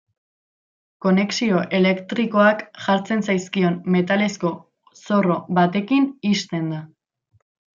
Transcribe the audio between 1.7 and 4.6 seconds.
elektrikoak jartzen zaizkion metalezko